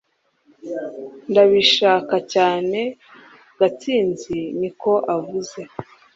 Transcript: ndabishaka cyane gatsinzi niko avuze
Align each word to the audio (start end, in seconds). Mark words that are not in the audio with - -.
ndabishaka 1.31 2.15
cyane 2.33 2.79
gatsinzi 3.59 4.37
niko 4.59 4.91
avuze 5.15 5.59